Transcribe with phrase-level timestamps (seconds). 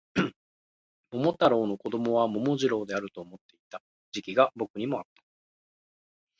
[1.11, 5.23] 桃太郎の子供は桃次郎であると思っていた時期が僕にもあった